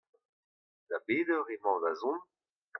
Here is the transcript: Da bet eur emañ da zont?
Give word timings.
Da 0.89 0.97
bet 1.05 1.27
eur 1.35 1.47
emañ 1.55 1.77
da 1.83 1.91
zont? 1.99 2.23